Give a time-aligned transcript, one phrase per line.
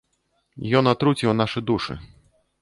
[0.79, 1.99] Ён атруціў нашы душы.